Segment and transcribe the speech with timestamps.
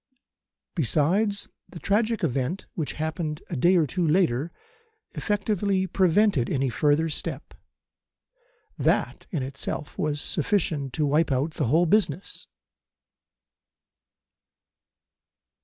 [0.73, 4.51] Besides, the tragic event which happened a day or two later
[5.11, 7.53] effectively prevented any further step.
[8.79, 12.47] That in itself was sufficient to wipe out the whole business.